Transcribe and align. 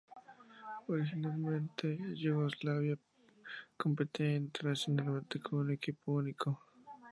Originalmente, 0.87 1.95
Yugoslavia 2.15 2.97
competía 3.77 4.35
internacionalmente 4.35 5.39
con 5.39 5.59
un 5.59 5.69
equipo 5.69 6.13
único. 6.13 6.59